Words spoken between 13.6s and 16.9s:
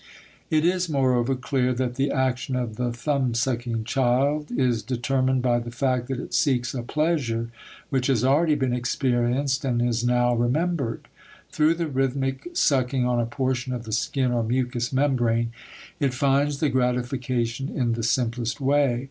of the skin or mucous membrane it finds the